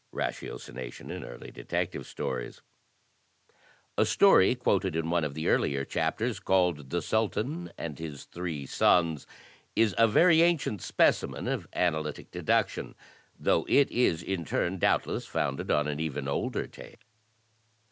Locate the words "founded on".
15.27-15.87